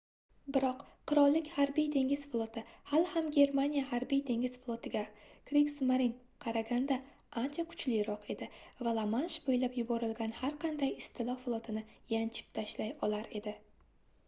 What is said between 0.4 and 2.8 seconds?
biroq qirollik harbiy-dengiz floti